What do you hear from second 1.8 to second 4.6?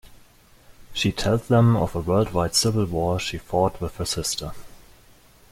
a worldwide civil war she fought with her sister.